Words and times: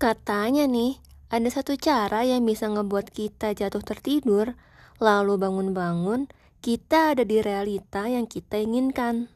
Katanya 0.00 0.64
nih, 0.64 0.96
ada 1.28 1.44
satu 1.52 1.76
cara 1.76 2.24
yang 2.24 2.40
bisa 2.48 2.64
ngebuat 2.72 3.12
kita 3.12 3.52
jatuh 3.52 3.84
tertidur, 3.84 4.56
lalu 4.96 5.36
bangun-bangun, 5.36 6.24
kita 6.64 7.12
ada 7.12 7.20
di 7.20 7.44
realita 7.44 8.08
yang 8.08 8.24
kita 8.24 8.64
inginkan. 8.64 9.28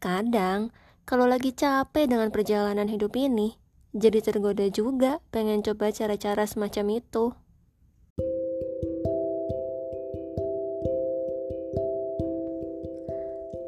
Kadang, 0.00 0.72
kalau 1.04 1.28
lagi 1.28 1.52
capek 1.52 2.08
dengan 2.08 2.32
perjalanan 2.32 2.88
hidup 2.88 3.20
ini, 3.20 3.60
jadi 3.92 4.24
tergoda 4.24 4.64
juga 4.72 5.20
pengen 5.28 5.60
coba 5.60 5.92
cara-cara 5.92 6.48
semacam 6.48 7.04
itu. 7.04 7.36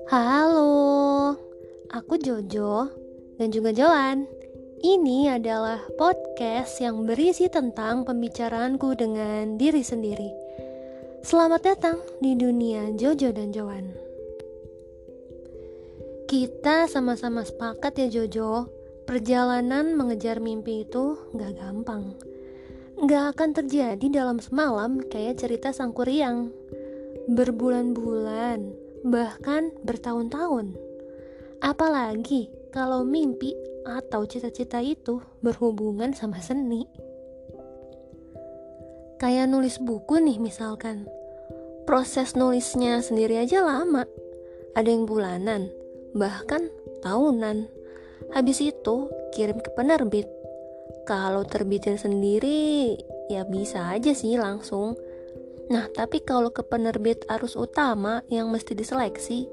Halo, 0.09 1.37
aku 1.93 2.17
Jojo 2.17 2.89
dan 3.37 3.53
juga 3.53 3.77
Joan. 3.77 4.40
Ini 4.81 5.37
adalah 5.37 5.85
podcast 6.01 6.81
yang 6.81 7.05
berisi 7.05 7.53
tentang 7.53 8.09
pembicaraanku 8.09 8.97
dengan 8.97 9.61
diri 9.61 9.85
sendiri. 9.85 10.33
Selamat 11.21 11.69
datang 11.69 12.01
di 12.25 12.33
dunia 12.33 12.89
Jojo 12.97 13.29
dan 13.29 13.53
Joan. 13.53 13.93
Kita 16.25 16.89
sama-sama 16.89 17.45
sepakat 17.45 17.93
ya 18.01 18.09
Jojo, 18.09 18.73
perjalanan 19.05 19.93
mengejar 20.01 20.41
mimpi 20.41 20.89
itu 20.89 21.29
gak 21.37 21.61
gampang. 21.61 22.17
Gak 23.05 23.37
akan 23.37 23.51
terjadi 23.53 24.07
dalam 24.09 24.41
semalam 24.41 24.97
kayak 25.13 25.45
cerita 25.45 25.77
sang 25.77 25.93
kuriang. 25.93 26.49
Berbulan-bulan, 27.29 28.73
bahkan 29.05 29.77
bertahun-tahun. 29.85 30.73
Apalagi 31.61 32.49
kalau 32.73 33.05
mimpi 33.05 33.53
atau 33.99 34.23
cita-cita 34.29 34.79
itu 34.79 35.19
berhubungan 35.43 36.15
sama 36.15 36.39
seni. 36.39 36.87
Kayak 39.19 39.51
nulis 39.51 39.83
buku 39.83 40.23
nih 40.23 40.39
misalkan. 40.39 41.11
Proses 41.85 42.39
nulisnya 42.39 43.03
sendiri 43.03 43.43
aja 43.43 43.61
lama. 43.61 44.07
Ada 44.79 44.89
yang 44.89 45.05
bulanan, 45.05 45.69
bahkan 46.15 46.71
tahunan. 47.03 47.67
Habis 48.31 48.63
itu 48.63 49.11
kirim 49.35 49.59
ke 49.59 49.75
penerbit. 49.75 50.31
Kalau 51.05 51.43
terbitin 51.43 51.99
sendiri 51.99 52.95
ya 53.29 53.43
bisa 53.45 53.91
aja 53.91 54.15
sih 54.15 54.39
langsung. 54.39 54.95
Nah, 55.71 55.87
tapi 55.91 56.23
kalau 56.23 56.51
ke 56.51 56.67
penerbit 56.67 57.27
arus 57.31 57.55
utama 57.55 58.27
yang 58.27 58.51
mesti 58.51 58.75
diseleksi, 58.75 59.47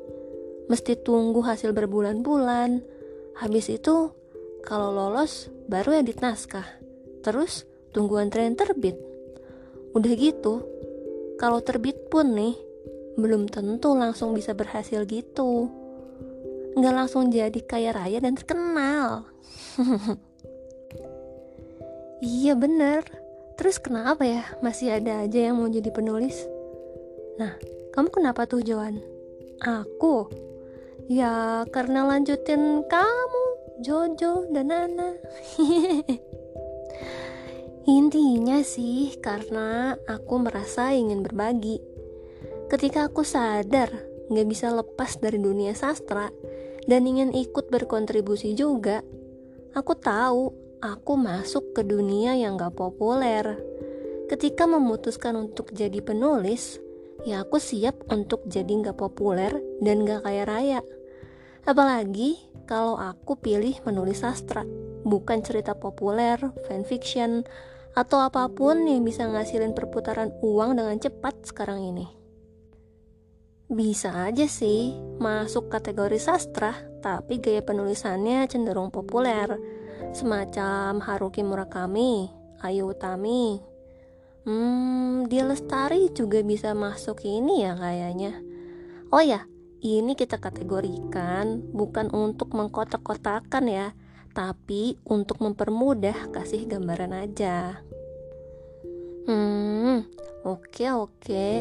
mesti 0.66 0.98
tunggu 1.02 1.46
hasil 1.46 1.74
berbulan-bulan. 1.78 2.82
Habis 3.38 3.70
itu 3.70 4.10
kalau 4.68 4.92
lolos, 4.92 5.48
baru 5.72 6.04
edit 6.04 6.20
naskah. 6.20 6.68
Terus, 7.24 7.64
tunggu 7.96 8.20
antrean 8.20 8.60
terbit. 8.60 9.00
Udah 9.96 10.12
gitu, 10.12 10.68
kalau 11.40 11.64
terbit 11.64 12.12
pun 12.12 12.36
nih, 12.36 12.60
belum 13.16 13.48
tentu 13.48 13.96
langsung 13.96 14.36
bisa 14.36 14.52
berhasil 14.52 15.08
gitu. 15.08 15.72
Nggak 16.76 16.96
langsung 17.00 17.32
jadi 17.32 17.56
kaya 17.64 17.96
raya 17.96 18.20
dan 18.20 18.36
terkenal. 18.36 19.24
iya 22.20 22.52
bener. 22.52 23.08
Terus 23.56 23.80
kenapa 23.80 24.28
ya 24.28 24.44
masih 24.60 25.00
ada 25.00 25.24
aja 25.24 25.48
yang 25.48 25.56
mau 25.56 25.72
jadi 25.72 25.96
penulis? 25.96 26.44
Nah, 27.40 27.56
kamu 27.96 28.12
kenapa 28.12 28.44
tuh 28.44 28.60
Joan? 28.60 29.00
Aku? 29.64 30.28
Ya 31.08 31.64
karena 31.72 32.04
lanjutin 32.04 32.84
kamu 32.84 33.37
Jojo 33.78 34.50
dan 34.50 34.74
Nana 34.74 35.14
Intinya 37.86 38.66
sih 38.66 39.14
karena 39.22 39.94
aku 40.10 40.42
merasa 40.42 40.98
ingin 40.98 41.22
berbagi. 41.22 41.78
Ketika 42.74 43.06
aku 43.06 43.22
sadar 43.22 43.94
gak 44.34 44.48
bisa 44.50 44.74
lepas 44.74 45.22
dari 45.22 45.38
dunia 45.38 45.78
sastra 45.78 46.34
Dan 46.90 47.06
ingin 47.06 47.38
ikut 47.38 47.70
berkontribusi 47.70 48.58
juga 48.58 49.06
Aku 49.78 49.94
tahu 49.94 50.58
aku 50.82 51.14
masuk 51.14 51.78
ke 51.78 51.86
dunia 51.86 52.34
yang 52.34 52.58
gak 52.58 52.74
populer. 52.74 53.62
Ketika 54.26 54.66
memutuskan 54.66 55.38
untuk 55.38 55.70
jadi 55.70 56.02
penulis 56.02 56.82
Ya 57.30 57.46
aku 57.46 57.62
siap 57.62 58.10
untuk 58.10 58.42
jadi 58.50 58.90
gak 58.90 58.98
populer 58.98 59.54
dan 59.86 60.02
gak 60.02 60.26
kaya 60.26 60.50
raya. 60.50 60.82
Apalagi 61.68 62.47
kalau 62.68 63.00
aku 63.00 63.40
pilih 63.40 63.80
menulis 63.88 64.22
sastra, 64.28 64.68
bukan 65.08 65.40
cerita 65.40 65.74
populer, 65.74 66.36
fanfiction, 66.68 67.48
atau 67.96 68.22
apa 68.22 68.46
pun 68.52 68.86
yang 68.86 69.02
bisa 69.08 69.26
ngasilin 69.26 69.74
perputaran 69.74 70.36
uang 70.44 70.78
dengan 70.78 71.00
cepat 71.00 71.48
sekarang 71.48 71.82
ini. 71.82 72.06
Bisa 73.68 74.28
aja 74.28 74.46
sih 74.46 74.94
masuk 75.18 75.72
kategori 75.72 76.20
sastra, 76.22 76.76
tapi 77.00 77.40
gaya 77.42 77.64
penulisannya 77.64 78.46
cenderung 78.52 78.92
populer, 78.94 79.50
semacam 80.14 81.04
Haruki 81.04 81.42
Murakami, 81.42 82.32
Ayu 82.64 82.92
Utami. 82.92 83.60
Hmm, 84.48 85.28
Dia 85.28 85.44
Lestari 85.44 86.08
juga 86.16 86.40
bisa 86.44 86.72
masuk 86.72 87.28
ini 87.28 87.68
ya 87.68 87.76
kayaknya. 87.76 88.40
Oh 89.12 89.20
ya, 89.20 89.44
ini 89.82 90.18
kita 90.18 90.42
kategorikan 90.42 91.62
bukan 91.74 92.10
untuk 92.10 92.54
mengkotak-kotakan 92.58 93.66
ya, 93.70 93.88
tapi 94.34 94.98
untuk 95.06 95.42
mempermudah 95.42 96.34
kasih 96.34 96.66
gambaran 96.66 97.14
aja. 97.14 97.82
Hmm, 99.28 100.08
oke 100.48 100.72
okay, 100.72 100.90
oke. 100.94 101.12
Okay. 101.22 101.56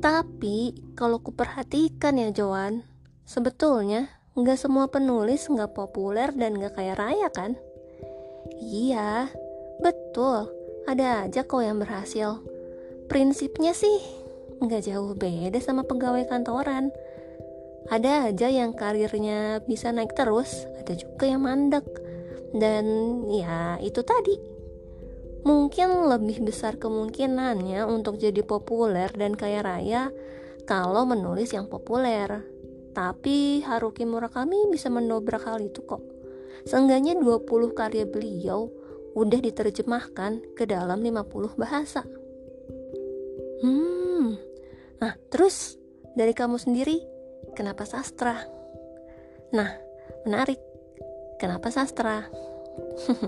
Tapi 0.00 0.74
kalau 0.96 1.20
kuperhatikan 1.20 2.16
ya 2.16 2.32
Joan, 2.32 2.82
sebetulnya 3.28 4.08
nggak 4.32 4.56
semua 4.56 4.88
penulis 4.88 5.44
nggak 5.44 5.76
populer 5.76 6.32
dan 6.32 6.56
nggak 6.56 6.78
kaya 6.78 6.96
raya 6.96 7.28
kan? 7.28 7.54
Iya, 8.58 9.28
betul. 9.84 10.48
Ada 10.88 11.28
aja 11.28 11.44
kok 11.44 11.60
yang 11.60 11.78
berhasil. 11.78 12.40
Prinsipnya 13.12 13.76
sih 13.76 14.00
nggak 14.60 14.92
jauh 14.92 15.16
beda 15.16 15.56
sama 15.60 15.84
pegawai 15.88 16.28
kantoran 16.28 16.92
ada 17.88 18.28
aja 18.28 18.52
yang 18.52 18.76
karirnya 18.76 19.64
bisa 19.64 19.88
naik 19.94 20.12
terus 20.12 20.68
ada 20.76 20.92
juga 20.92 21.24
yang 21.30 21.46
mandek. 21.46 21.86
Dan 22.50 22.84
ya 23.30 23.78
itu 23.80 24.02
tadi. 24.02 24.36
Mungkin 25.40 26.04
lebih 26.04 26.44
besar 26.44 26.76
kemungkinannya 26.76 27.88
untuk 27.88 28.20
jadi 28.20 28.44
populer 28.44 29.08
dan 29.16 29.32
kaya 29.32 29.64
raya 29.64 30.12
kalau 30.68 31.08
menulis 31.08 31.56
yang 31.56 31.70
populer. 31.70 32.44
Tapi 32.92 33.64
Haruki 33.64 34.04
Murakami 34.04 34.68
bisa 34.68 34.92
mendobrak 34.92 35.46
hal 35.48 35.62
itu 35.64 35.80
kok. 35.86 36.02
Seenggaknya 36.68 37.16
20 37.16 37.72
karya 37.72 38.04
beliau 38.04 38.68
udah 39.16 39.40
diterjemahkan 39.40 40.54
ke 40.54 40.68
dalam 40.68 41.00
50 41.00 41.56
bahasa. 41.56 42.04
Hmm. 43.64 44.36
Nah 45.00 45.12
terus 45.32 45.80
dari 46.12 46.36
kamu 46.36 46.60
sendiri 46.60 47.09
Kenapa 47.50 47.82
sastra? 47.82 48.46
Nah, 49.50 49.74
menarik. 50.22 50.62
Kenapa 51.42 51.74
sastra? 51.74 52.30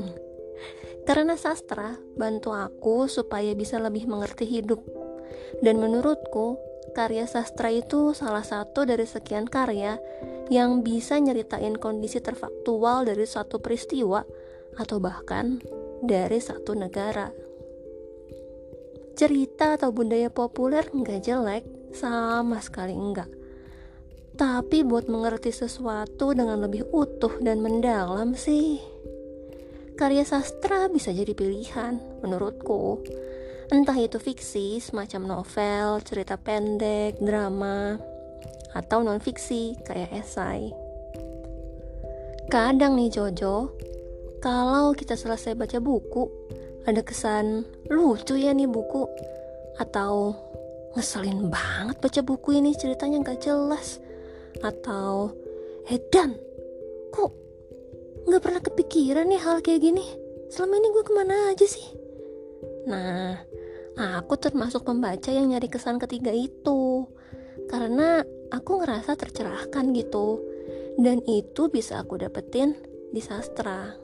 Karena 1.08 1.34
sastra 1.34 1.98
bantu 2.14 2.54
aku 2.54 3.10
supaya 3.10 3.50
bisa 3.58 3.82
lebih 3.82 4.06
mengerti 4.06 4.46
hidup. 4.46 4.78
Dan 5.58 5.82
menurutku, 5.82 6.54
karya 6.94 7.26
sastra 7.26 7.74
itu 7.74 8.14
salah 8.14 8.46
satu 8.46 8.86
dari 8.86 9.02
sekian 9.02 9.50
karya 9.50 9.98
yang 10.52 10.86
bisa 10.86 11.18
nyeritain 11.18 11.74
kondisi 11.74 12.22
terfaktual 12.22 13.02
dari 13.02 13.26
suatu 13.26 13.58
peristiwa 13.58 14.22
atau 14.78 14.96
bahkan 15.02 15.58
dari 15.98 16.38
satu 16.38 16.78
negara. 16.78 17.34
Cerita 19.18 19.76
atau 19.76 19.90
budaya 19.90 20.30
populer 20.30 20.86
nggak 20.88 21.20
jelek, 21.20 21.64
sama 21.92 22.62
sekali 22.62 22.96
enggak 22.96 23.41
tapi 24.36 24.80
buat 24.80 25.12
mengerti 25.12 25.52
sesuatu 25.52 26.32
dengan 26.32 26.64
lebih 26.64 26.88
utuh 26.88 27.36
dan 27.44 27.60
mendalam 27.60 28.32
sih, 28.32 28.80
karya 29.96 30.24
sastra 30.24 30.88
bisa 30.88 31.12
jadi 31.12 31.36
pilihan 31.36 32.00
menurutku. 32.24 33.04
Entah 33.72 33.96
itu 33.96 34.20
fiksi 34.20 34.80
semacam 34.80 35.40
novel, 35.40 36.04
cerita 36.04 36.36
pendek, 36.36 37.20
drama, 37.20 37.96
atau 38.76 39.00
non 39.04 39.20
fiksi 39.20 39.80
kayak 39.84 40.12
esai. 40.12 40.72
Kadang 42.52 43.00
nih 43.00 43.08
Jojo, 43.08 43.72
kalau 44.44 44.92
kita 44.92 45.16
selesai 45.16 45.56
baca 45.56 45.80
buku, 45.80 46.28
ada 46.84 47.00
kesan 47.00 47.64
lucu 47.88 48.36
ya 48.36 48.52
nih 48.52 48.68
buku, 48.68 49.08
atau 49.80 50.36
ngeselin 50.92 51.48
banget 51.48 51.96
baca 51.96 52.20
buku 52.20 52.60
ini 52.60 52.76
ceritanya 52.76 53.24
gak 53.24 53.40
jelas 53.48 53.96
atau 54.60 55.32
Edan 55.88 56.36
kok 57.08 57.32
nggak 58.28 58.42
pernah 58.42 58.62
kepikiran 58.62 59.26
nih 59.26 59.40
hal 59.40 59.64
kayak 59.64 59.82
gini 59.82 60.04
selama 60.52 60.74
ini 60.76 60.88
gue 60.92 61.04
ke 61.04 61.12
mana 61.16 61.36
aja 61.48 61.64
sih? 61.64 61.86
Nah, 62.84 63.40
aku 63.96 64.36
termasuk 64.36 64.84
pembaca 64.84 65.32
yang 65.32 65.48
nyari 65.48 65.72
kesan 65.72 65.96
ketiga 65.96 66.28
itu. 66.28 67.08
Karena 67.72 68.20
aku 68.52 68.84
ngerasa 68.84 69.16
tercerahkan 69.16 69.96
gitu. 69.96 70.44
Dan 71.00 71.24
itu 71.24 71.72
bisa 71.72 72.04
aku 72.04 72.20
dapetin 72.20 72.76
di 73.08 73.24
sastra. 73.24 73.96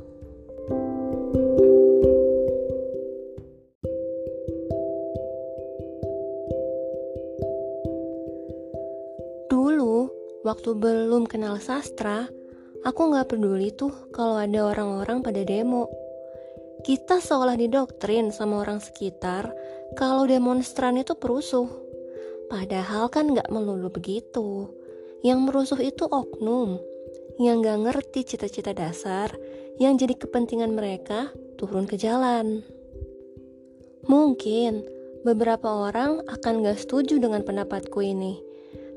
Waktu 10.58 10.74
belum 10.74 11.30
kenal 11.30 11.62
sastra, 11.62 12.26
aku 12.82 13.00
nggak 13.14 13.30
peduli 13.30 13.70
tuh 13.70 13.94
kalau 14.10 14.42
ada 14.42 14.74
orang-orang 14.74 15.22
pada 15.22 15.46
demo. 15.46 15.86
Kita 16.82 17.22
seolah 17.22 17.54
didoktrin 17.54 18.34
sama 18.34 18.66
orang 18.66 18.82
sekitar 18.82 19.54
kalau 19.94 20.26
demonstran 20.26 20.98
itu 20.98 21.14
perusuh. 21.14 21.70
Padahal 22.50 23.06
kan 23.06 23.30
nggak 23.38 23.46
melulu 23.54 23.86
begitu. 23.86 24.66
Yang 25.22 25.38
merusuh 25.46 25.78
itu 25.78 26.10
oknum, 26.10 26.82
yang 27.38 27.62
nggak 27.62 27.78
ngerti 27.78 28.34
cita-cita 28.34 28.74
dasar, 28.74 29.30
yang 29.78 29.94
jadi 29.94 30.18
kepentingan 30.18 30.74
mereka 30.74 31.30
turun 31.54 31.86
ke 31.86 31.94
jalan. 31.94 32.66
Mungkin 34.10 34.82
beberapa 35.22 35.86
orang 35.86 36.26
akan 36.26 36.66
gak 36.66 36.82
setuju 36.82 37.22
dengan 37.22 37.46
pendapatku 37.46 38.02
ini, 38.02 38.42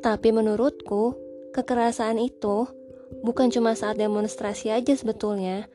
tapi 0.01 0.33
menurutku, 0.33 1.29
kekerasan 1.51 2.18
itu 2.19 2.68
bukan 3.19 3.51
cuma 3.51 3.75
saat 3.75 4.00
demonstrasi 4.00 4.71
aja 4.71 4.95
sebetulnya, 4.95 5.68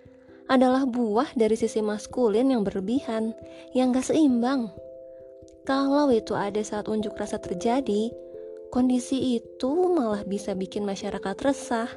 adalah 0.47 0.87
buah 0.87 1.35
dari 1.35 1.59
sisi 1.59 1.83
maskulin 1.83 2.49
yang 2.49 2.63
berlebihan, 2.63 3.35
yang 3.75 3.93
gak 3.93 4.09
seimbang. 4.09 4.71
Kalau 5.67 6.09
itu 6.15 6.33
ada 6.39 6.63
saat 6.63 6.87
unjuk 6.87 7.19
rasa 7.19 7.43
terjadi, 7.43 8.15
kondisi 8.71 9.37
itu 9.43 9.71
malah 9.91 10.23
bisa 10.23 10.55
bikin 10.55 10.87
masyarakat 10.87 11.37
resah, 11.43 11.91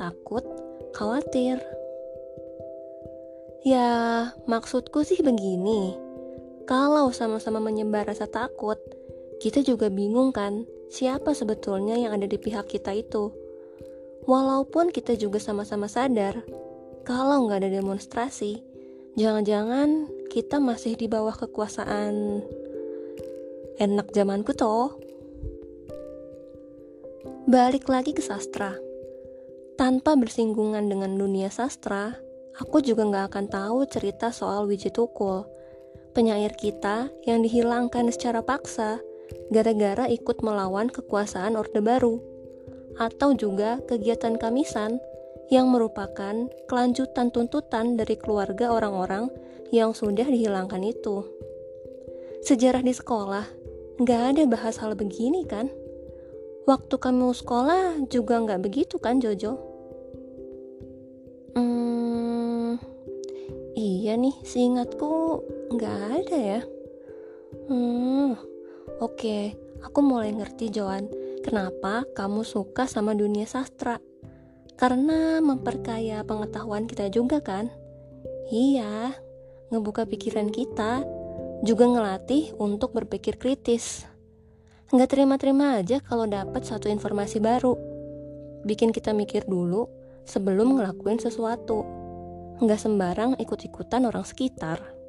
takut, 0.00 0.42
khawatir. 0.96 1.60
Ya, 3.60 4.32
maksudku 4.48 5.04
sih 5.04 5.20
begini. 5.20 5.92
Kalau 6.64 7.12
sama-sama 7.12 7.60
menyebar 7.60 8.08
rasa 8.08 8.24
takut, 8.24 8.80
kita 9.44 9.60
juga 9.60 9.92
bingung 9.92 10.32
kan 10.32 10.64
siapa 10.90 11.32
sebetulnya 11.32 11.94
yang 11.94 12.18
ada 12.18 12.26
di 12.26 12.36
pihak 12.36 12.66
kita 12.66 12.90
itu. 12.92 13.30
Walaupun 14.26 14.90
kita 14.90 15.16
juga 15.16 15.38
sama-sama 15.38 15.86
sadar, 15.86 16.42
kalau 17.06 17.46
nggak 17.46 17.64
ada 17.64 17.70
demonstrasi, 17.80 18.60
jangan-jangan 19.16 20.10
kita 20.28 20.60
masih 20.60 20.98
di 20.98 21.06
bawah 21.08 21.32
kekuasaan 21.32 22.44
enak 23.80 24.12
zamanku 24.12 24.52
toh. 24.52 24.98
Balik 27.48 27.88
lagi 27.88 28.12
ke 28.12 28.20
sastra. 28.20 28.76
Tanpa 29.80 30.12
bersinggungan 30.12 30.92
dengan 30.92 31.16
dunia 31.16 31.48
sastra, 31.48 32.12
aku 32.60 32.84
juga 32.84 33.08
nggak 33.08 33.26
akan 33.32 33.46
tahu 33.48 33.78
cerita 33.88 34.28
soal 34.28 34.68
Wiji 34.68 34.92
Tukul, 34.92 35.48
penyair 36.12 36.52
kita 36.52 37.08
yang 37.24 37.40
dihilangkan 37.40 38.12
secara 38.12 38.44
paksa 38.44 39.00
gara-gara 39.50 40.06
ikut 40.06 40.42
melawan 40.44 40.88
kekuasaan 40.88 41.58
Orde 41.58 41.82
Baru, 41.82 42.22
atau 43.00 43.32
juga 43.34 43.80
kegiatan 43.88 44.36
kamisan 44.36 45.00
yang 45.50 45.66
merupakan 45.66 46.46
kelanjutan 46.70 47.34
tuntutan 47.34 47.98
dari 47.98 48.14
keluarga 48.14 48.70
orang-orang 48.70 49.26
yang 49.74 49.90
sudah 49.90 50.26
dihilangkan 50.26 50.82
itu. 50.86 51.26
Sejarah 52.46 52.82
di 52.82 52.94
sekolah, 52.94 53.46
nggak 53.98 54.22
ada 54.34 54.42
bahas 54.46 54.78
hal 54.78 54.94
begini 54.94 55.42
kan? 55.44 55.68
Waktu 56.70 56.94
kamu 57.02 57.34
sekolah 57.34 58.06
juga 58.06 58.38
nggak 58.46 58.62
begitu 58.62 58.96
kan 59.02 59.18
Jojo? 59.18 59.58
Hmm, 61.58 62.78
iya 63.74 64.14
nih, 64.14 64.38
seingatku 64.46 65.42
nggak 65.74 65.98
ada 66.22 66.38
ya. 66.38 66.60
Hmm, 67.66 68.38
Oke, 69.00 69.56
aku 69.80 70.04
mulai 70.04 70.28
ngerti 70.28 70.68
Joan, 70.68 71.08
kenapa 71.40 72.04
kamu 72.12 72.44
suka 72.44 72.84
sama 72.84 73.16
dunia 73.16 73.48
sastra. 73.48 73.96
Karena 74.76 75.40
memperkaya 75.40 76.20
pengetahuan 76.20 76.84
kita 76.84 77.08
juga 77.08 77.40
kan? 77.40 77.72
Iya, 78.52 79.16
ngebuka 79.72 80.04
pikiran 80.04 80.52
kita, 80.52 81.00
juga 81.64 81.88
ngelatih 81.88 82.52
untuk 82.60 82.92
berpikir 82.92 83.40
kritis. 83.40 84.04
Nggak 84.92 85.16
terima-terima 85.16 85.80
aja 85.80 86.04
kalau 86.04 86.28
dapat 86.28 86.68
satu 86.68 86.92
informasi 86.92 87.40
baru. 87.40 87.80
Bikin 88.68 88.92
kita 88.92 89.16
mikir 89.16 89.48
dulu 89.48 89.88
sebelum 90.28 90.76
ngelakuin 90.76 91.16
sesuatu. 91.16 91.88
Nggak 92.60 92.80
sembarang 92.84 93.40
ikut-ikutan 93.40 94.04
orang 94.04 94.28
sekitar. 94.28 94.99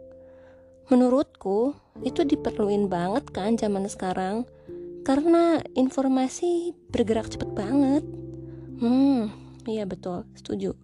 Menurutku, 0.91 1.71
itu 2.03 2.27
diperluin 2.27 2.91
banget 2.91 3.31
kan 3.31 3.55
zaman 3.55 3.87
sekarang 3.87 4.43
karena 5.07 5.63
informasi 5.71 6.75
bergerak 6.91 7.31
cepet 7.31 7.47
banget. 7.55 8.03
Hmm, 8.83 9.31
iya 9.63 9.87
betul, 9.87 10.27
setuju. 10.35 10.75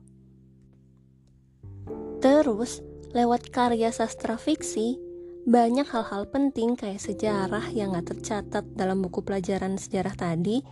Terus, 2.23 2.79
lewat 3.11 3.51
karya 3.51 3.91
sastra 3.91 4.39
fiksi, 4.39 4.95
banyak 5.43 5.83
hal-hal 5.91 6.23
penting 6.31 6.79
kayak 6.79 7.03
sejarah 7.03 7.67
yang 7.75 7.91
gak 7.91 8.15
tercatat 8.15 8.63
dalam 8.79 9.03
buku 9.03 9.19
pelajaran 9.27 9.75
sejarah 9.75 10.15
tadi 10.15 10.63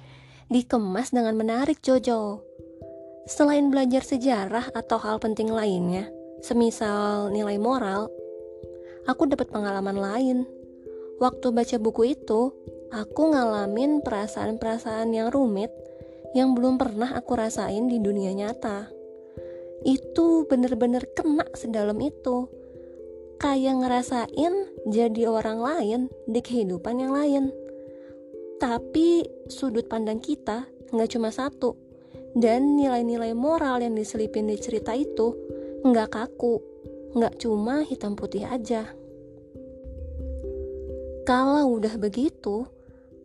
dikemas 0.48 1.12
dengan 1.12 1.36
menarik 1.36 1.84
Jojo. 1.84 2.40
Selain 3.28 3.68
belajar 3.68 4.00
sejarah 4.00 4.72
atau 4.72 4.96
hal 4.96 5.20
penting 5.20 5.52
lainnya, 5.52 6.08
semisal 6.40 7.36
nilai 7.36 7.60
moral 7.60 8.08
aku 9.06 9.30
dapat 9.30 9.50
pengalaman 9.54 9.98
lain. 9.98 10.38
Waktu 11.22 11.56
baca 11.56 11.78
buku 11.80 12.18
itu, 12.18 12.52
aku 12.92 13.22
ngalamin 13.31 14.04
perasaan-perasaan 14.04 15.16
yang 15.16 15.31
rumit 15.31 15.72
yang 16.36 16.52
belum 16.52 16.75
pernah 16.75 17.16
aku 17.16 17.40
rasain 17.40 17.88
di 17.88 18.04
dunia 18.04 18.36
nyata. 18.36 18.92
Itu 19.88 20.44
bener-bener 20.52 21.07
kena 21.16 21.48
sedalam 21.56 21.96
itu. 22.04 22.52
Kayak 23.40 23.80
ngerasain 23.80 24.53
jadi 24.91 25.24
orang 25.32 25.60
lain 25.63 26.01
di 26.27 26.39
kehidupan 26.44 27.00
yang 27.00 27.15
lain. 27.15 27.44
Tapi 28.60 29.24
sudut 29.48 29.88
pandang 29.88 30.20
kita 30.20 30.68
nggak 30.91 31.10
cuma 31.15 31.32
satu. 31.32 31.80
Dan 32.36 32.75
nilai-nilai 32.75 33.32
moral 33.32 33.80
yang 33.80 33.96
diselipin 33.96 34.51
di 34.51 34.60
cerita 34.60 34.91
itu 34.91 35.32
nggak 35.88 36.12
kaku, 36.12 36.60
nggak 37.15 37.39
cuma 37.39 37.88
hitam 37.88 38.19
putih 38.19 38.43
aja. 38.43 38.91
Kalau 41.24 41.79
udah 41.79 41.95
begitu, 41.95 42.67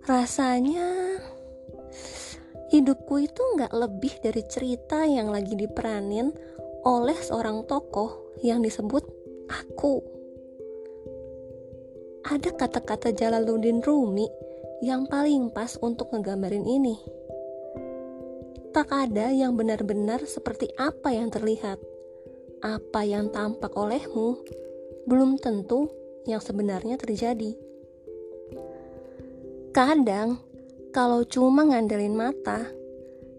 rasanya 0.06 1.18
hidupku 2.70 3.20
itu 3.20 3.42
nggak 3.58 3.74
lebih 3.74 4.14
dari 4.22 4.46
cerita 4.46 5.02
yang 5.04 5.34
lagi 5.34 5.58
diperanin 5.58 6.30
oleh 6.86 7.18
seorang 7.18 7.66
tokoh 7.66 8.38
yang 8.46 8.62
disebut 8.62 9.04
aku. 9.50 10.00
Ada 12.30 12.54
kata-kata 12.54 13.10
Jalaluddin 13.10 13.82
Rumi 13.82 14.30
yang 14.86 15.10
paling 15.10 15.50
pas 15.50 15.74
untuk 15.82 16.14
ngegambarin 16.14 16.64
ini. 16.64 16.96
Tak 18.70 18.86
ada 18.86 19.34
yang 19.34 19.58
benar-benar 19.58 20.22
seperti 20.30 20.70
apa 20.78 21.10
yang 21.10 21.26
terlihat 21.26 21.89
apa 22.60 23.00
yang 23.04 23.32
tampak 23.32 23.72
olehmu 23.72 24.40
belum 25.08 25.40
tentu 25.40 25.88
yang 26.28 26.40
sebenarnya 26.44 27.00
terjadi. 27.00 27.56
Kadang, 29.72 30.42
kalau 30.90 31.24
cuma 31.24 31.64
ngandelin 31.64 32.12
mata, 32.12 32.68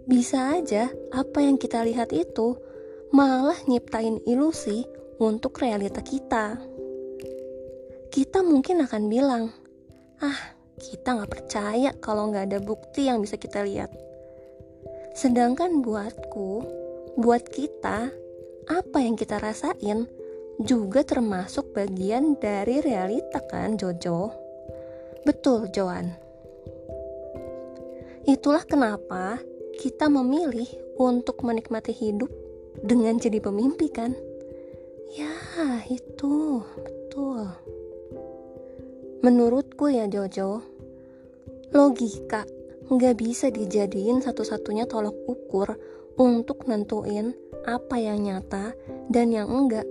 bisa 0.08 0.58
aja 0.58 0.90
apa 1.14 1.44
yang 1.44 1.60
kita 1.62 1.86
lihat 1.86 2.10
itu 2.16 2.58
malah 3.14 3.58
nyiptain 3.68 4.24
ilusi 4.26 4.88
untuk 5.22 5.60
realita 5.62 6.02
kita. 6.02 6.58
Kita 8.10 8.42
mungkin 8.42 8.84
akan 8.88 9.04
bilang, 9.12 9.44
ah 10.24 10.56
kita 10.82 11.14
nggak 11.20 11.32
percaya 11.32 11.92
kalau 12.02 12.34
nggak 12.34 12.50
ada 12.50 12.60
bukti 12.64 13.06
yang 13.06 13.22
bisa 13.22 13.38
kita 13.38 13.62
lihat. 13.62 13.94
Sedangkan 15.14 15.84
buatku, 15.84 16.64
buat 17.20 17.44
kita, 17.52 18.10
apa 18.72 19.04
yang 19.04 19.20
kita 19.20 19.36
rasain 19.36 20.08
juga 20.64 21.04
termasuk 21.04 21.76
bagian 21.76 22.40
dari 22.40 22.80
realita 22.80 23.44
kan 23.44 23.76
Jojo? 23.76 24.32
Betul 25.28 25.68
Joan. 25.76 26.16
Itulah 28.24 28.64
kenapa 28.64 29.44
kita 29.76 30.08
memilih 30.08 30.72
untuk 30.96 31.44
menikmati 31.44 31.92
hidup 31.92 32.32
dengan 32.80 33.20
jadi 33.20 33.44
pemimpi 33.44 33.92
kan? 33.92 34.16
Ya, 35.12 35.36
itu 35.92 36.64
betul. 36.80 37.52
Menurutku 39.20 39.92
ya 39.92 40.08
Jojo, 40.08 40.64
logika 41.76 42.48
nggak 42.88 43.16
bisa 43.20 43.52
dijadiin 43.52 44.24
satu-satunya 44.24 44.88
tolok 44.88 45.16
ukur 45.28 45.76
untuk 46.16 46.68
nentuin 46.72 47.36
apa 47.68 47.98
yang 48.02 48.24
nyata 48.24 48.74
dan 49.12 49.34
yang 49.34 49.50
enggak. 49.50 49.86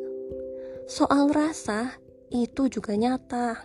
Soal 0.91 1.31
rasa 1.31 1.99
itu 2.31 2.67
juga 2.67 2.95
nyata. 2.99 3.63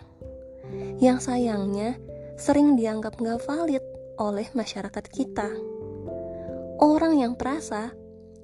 Yang 0.98 1.30
sayangnya 1.30 1.98
sering 2.38 2.74
dianggap 2.74 3.18
nggak 3.18 3.42
valid 3.46 3.84
oleh 4.18 4.46
masyarakat 4.54 5.04
kita. 5.10 5.48
Orang 6.82 7.18
yang 7.18 7.38
perasa 7.38 7.94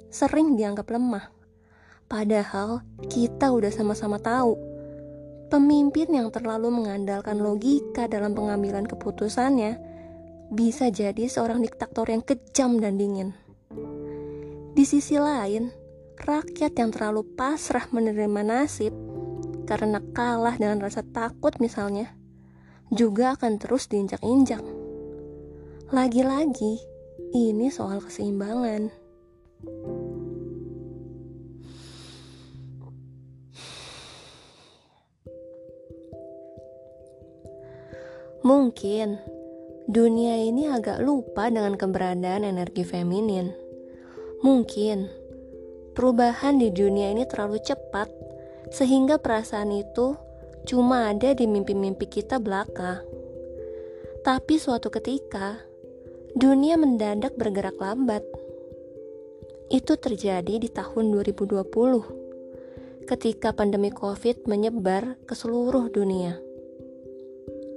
sering 0.08 0.54
dianggap 0.54 0.88
lemah 0.88 1.42
Padahal 2.12 2.84
kita 3.08 3.48
udah 3.48 3.72
sama-sama 3.72 4.20
tahu, 4.20 4.52
pemimpin 5.48 6.12
yang 6.12 6.28
terlalu 6.28 6.68
mengandalkan 6.68 7.40
logika 7.40 8.04
dalam 8.04 8.36
pengambilan 8.36 8.84
keputusannya 8.84 9.80
bisa 10.52 10.92
jadi 10.92 11.24
seorang 11.24 11.64
diktator 11.64 12.04
yang 12.12 12.20
kejam 12.20 12.76
dan 12.84 13.00
dingin. 13.00 13.32
Di 14.72 14.88
sisi 14.88 15.20
lain, 15.20 15.68
rakyat 16.16 16.72
yang 16.80 16.88
terlalu 16.96 17.28
pasrah 17.36 17.92
menerima 17.92 18.40
nasib 18.40 18.96
karena 19.68 20.00
kalah 20.16 20.56
dengan 20.56 20.80
rasa 20.80 21.04
takut 21.04 21.52
misalnya, 21.60 22.16
juga 22.88 23.36
akan 23.36 23.60
terus 23.60 23.84
diinjak-injak. 23.92 24.64
Lagi-lagi, 25.92 26.80
ini 27.36 27.68
soal 27.68 28.00
keseimbangan. 28.00 28.88
Mungkin 38.40 39.20
dunia 39.84 40.40
ini 40.40 40.64
agak 40.72 41.04
lupa 41.04 41.52
dengan 41.52 41.76
keberadaan 41.76 42.48
energi 42.48 42.88
feminin. 42.88 43.61
Mungkin 44.42 45.06
perubahan 45.94 46.58
di 46.58 46.74
dunia 46.74 47.14
ini 47.14 47.22
terlalu 47.24 47.62
cepat 47.62 48.10
sehingga 48.74 49.22
perasaan 49.22 49.70
itu 49.70 50.18
cuma 50.66 51.08
ada 51.08 51.30
di 51.32 51.46
mimpi-mimpi 51.46 52.10
kita 52.10 52.42
belaka. 52.42 53.00
Tapi 54.26 54.54
suatu 54.58 54.90
ketika 54.90 55.62
dunia 56.34 56.74
mendadak 56.74 57.38
bergerak 57.38 57.78
lambat. 57.78 58.26
Itu 59.72 59.96
terjadi 59.96 60.60
di 60.60 60.68
tahun 60.68 61.16
2020 61.16 61.64
ketika 63.08 63.56
pandemi 63.56 63.88
Covid 63.88 64.44
menyebar 64.44 65.16
ke 65.24 65.32
seluruh 65.32 65.88
dunia 65.88 66.52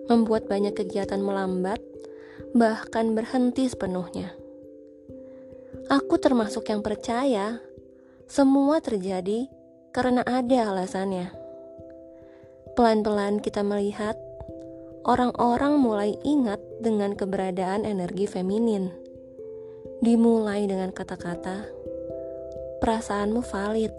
membuat 0.06 0.46
banyak 0.46 0.78
kegiatan 0.78 1.22
melambat, 1.22 1.82
bahkan 2.54 3.18
berhenti 3.18 3.66
sepenuhnya. 3.66 4.45
Aku 5.86 6.18
termasuk 6.18 6.66
yang 6.74 6.82
percaya 6.82 7.62
semua 8.26 8.82
terjadi 8.82 9.46
karena 9.94 10.26
ada 10.26 10.74
alasannya. 10.74 11.30
Pelan-pelan 12.74 13.38
kita 13.38 13.62
melihat 13.62 14.18
orang-orang 15.06 15.78
mulai 15.78 16.12
ingat 16.26 16.58
dengan 16.82 17.14
keberadaan 17.14 17.86
energi 17.86 18.26
feminin. 18.26 18.90
Dimulai 20.02 20.66
dengan 20.66 20.90
kata-kata, 20.90 21.70
"Perasaanmu 22.82 23.46
valid." 23.46 23.94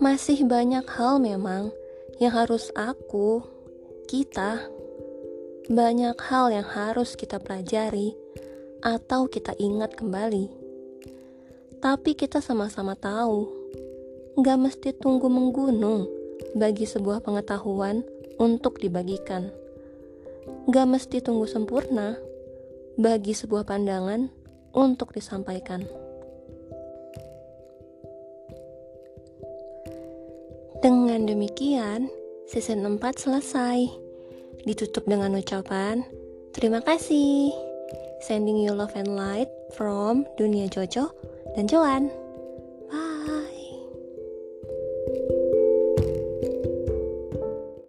Masih 0.00 0.48
banyak 0.48 0.88
hal 0.96 1.20
memang 1.20 1.76
yang 2.16 2.32
harus 2.32 2.72
aku, 2.72 3.44
kita, 4.08 4.64
banyak 5.64 6.20
hal 6.28 6.52
yang 6.52 6.68
harus 6.68 7.16
kita 7.16 7.40
pelajari 7.40 8.12
atau 8.84 9.24
kita 9.32 9.56
ingat 9.56 9.96
kembali. 9.96 10.52
Tapi 11.80 12.12
kita 12.12 12.44
sama-sama 12.44 12.92
tahu, 12.92 13.48
gak 14.36 14.60
mesti 14.60 14.92
tunggu 14.92 15.32
menggunung 15.32 16.04
bagi 16.52 16.84
sebuah 16.84 17.24
pengetahuan 17.24 18.04
untuk 18.36 18.76
dibagikan. 18.76 19.48
Gak 20.68 20.84
mesti 20.84 21.24
tunggu 21.24 21.48
sempurna 21.48 22.20
bagi 23.00 23.32
sebuah 23.32 23.64
pandangan 23.64 24.28
untuk 24.76 25.16
disampaikan. 25.16 25.88
Dengan 30.84 31.24
demikian, 31.24 32.12
season 32.44 32.84
4 32.84 33.00
selesai. 33.16 34.03
Ditutup 34.64 35.04
dengan 35.04 35.36
ucapan, 35.36 36.08
terima 36.56 36.80
kasih. 36.80 37.52
Sending 38.24 38.64
you 38.64 38.72
love 38.72 38.96
and 38.96 39.12
light 39.12 39.52
from 39.76 40.24
Dunia 40.40 40.72
Jojo 40.72 41.12
dan 41.52 41.68
Joan. 41.68 42.23